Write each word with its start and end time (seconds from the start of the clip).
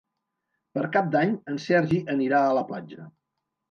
Per 0.77 0.85
Cap 0.95 1.13
d'Any 1.17 1.37
en 1.53 1.63
Sergi 1.69 2.03
anirà 2.17 2.43
a 2.51 2.61
la 2.63 2.69
platja. 2.75 3.13